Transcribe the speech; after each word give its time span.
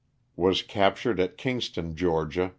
Was 0.35 0.63
captured 0.63 1.19
at 1.19 1.37
Kingston, 1.37 1.93
Ga. 1.95 2.49